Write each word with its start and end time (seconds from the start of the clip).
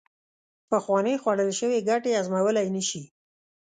پخوانې 0.69 1.15
خوړل 1.21 1.51
شوې 1.59 1.79
ګټې 1.89 2.11
هضمولې 2.19 2.65
نشي 2.75 3.03